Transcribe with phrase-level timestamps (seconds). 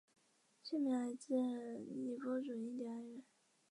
[0.63, 1.59] 县名来自波
[2.39, 3.23] 尼族印第安人。